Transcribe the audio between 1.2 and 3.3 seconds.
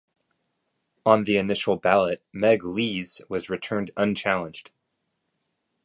the initial ballot, Meg Lees